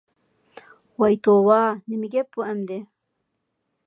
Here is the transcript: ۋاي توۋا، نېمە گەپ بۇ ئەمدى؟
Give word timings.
ۋاي 1.03 1.17
توۋا، 1.27 1.57
نېمە 1.91 2.09
گەپ 2.15 2.35
بۇ 2.39 2.47
ئەمدى؟ 2.47 2.79